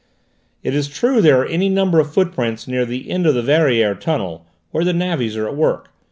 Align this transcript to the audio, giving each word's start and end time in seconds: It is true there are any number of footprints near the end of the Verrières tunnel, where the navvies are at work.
It 0.63 0.73
is 0.73 0.87
true 0.87 1.21
there 1.21 1.39
are 1.41 1.45
any 1.45 1.69
number 1.69 1.99
of 1.99 2.11
footprints 2.11 2.67
near 2.67 2.85
the 2.87 3.11
end 3.11 3.27
of 3.27 3.35
the 3.35 3.43
Verrières 3.43 3.99
tunnel, 3.99 4.47
where 4.71 4.83
the 4.83 4.93
navvies 4.93 5.37
are 5.37 5.47
at 5.47 5.55
work. 5.55 5.89